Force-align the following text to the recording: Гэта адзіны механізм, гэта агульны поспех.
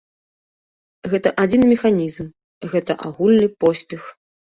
Гэта 1.11 1.31
адзіны 1.43 1.65
механізм, 1.73 2.25
гэта 2.73 2.97
агульны 3.09 3.47
поспех. 3.65 4.09